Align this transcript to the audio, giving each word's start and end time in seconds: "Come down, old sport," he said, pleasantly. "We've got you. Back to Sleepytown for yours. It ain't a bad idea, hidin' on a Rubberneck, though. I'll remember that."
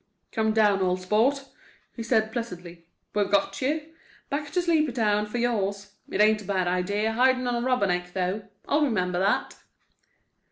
"Come 0.31 0.51
down, 0.51 0.81
old 0.81 0.99
sport," 0.99 1.45
he 1.95 2.01
said, 2.01 2.31
pleasantly. 2.31 2.85
"We've 3.13 3.29
got 3.29 3.61
you. 3.61 3.93
Back 4.31 4.49
to 4.49 4.59
Sleepytown 4.63 5.27
for 5.27 5.37
yours. 5.37 5.93
It 6.09 6.19
ain't 6.19 6.41
a 6.41 6.45
bad 6.45 6.67
idea, 6.67 7.11
hidin' 7.13 7.45
on 7.45 7.61
a 7.61 7.61
Rubberneck, 7.67 8.13
though. 8.13 8.47
I'll 8.67 8.83
remember 8.83 9.19
that." 9.19 9.59